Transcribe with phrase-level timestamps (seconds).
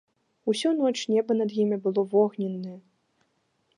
[0.49, 2.77] Усю ноч неба над імі было вогненнае.